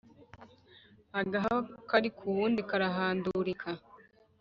[1.21, 1.57] Agahwa
[1.89, 3.69] kari k’uwundi karahandurika.